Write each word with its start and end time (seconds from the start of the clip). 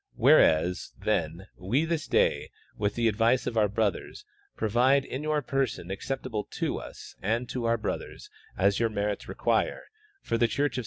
Whereas, 0.15 0.93
then, 0.97 1.45
we 1.57 1.85
this 1.85 2.07
day, 2.07 2.49
with 2.75 2.95
the 2.95 3.07
advice 3.07 3.45
of 3.45 3.55
our 3.55 3.67
brothers, 3.67 4.25
provide 4.57 5.05
in 5.05 5.21
your 5.21 5.43
person, 5.43 5.91
acceptable 5.91 6.43
to 6.53 6.79
us 6.79 7.15
and 7.21 7.47
to 7.49 7.65
our 7.65 7.77
brothers, 7.77 8.31
as 8.57 8.79
your 8.79 8.89
merits 8.89 9.25
rec^uire, 9.25 9.81
for 10.23 10.39
the 10.39 10.47
church 10.47 10.79
of 10.79 10.79
S. 10.79 10.79